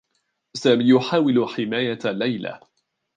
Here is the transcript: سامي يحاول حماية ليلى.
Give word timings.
سامي 0.53 0.89
يحاول 0.89 1.47
حماية 1.49 1.99
ليلى. 2.05 2.59